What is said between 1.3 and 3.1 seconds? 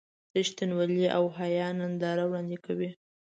حیا ننداره وړاندې کوي.